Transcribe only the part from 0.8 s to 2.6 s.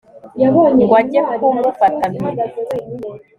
ngo ajye kumufata mpiri